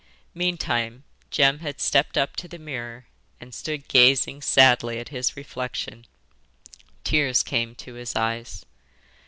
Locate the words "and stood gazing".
3.39-4.41